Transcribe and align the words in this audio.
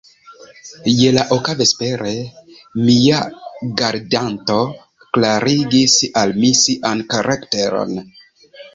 Je 1.01 1.11
la 1.17 1.25
oka 1.35 1.53
vespere, 1.59 2.13
mia 2.89 3.21
gardanto 3.83 4.59
klarigis 5.05 6.01
al 6.27 6.37
mi 6.43 6.53
sian 6.67 7.09
karakteron. 7.17 7.99